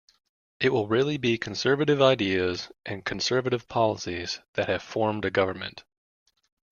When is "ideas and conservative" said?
2.01-3.67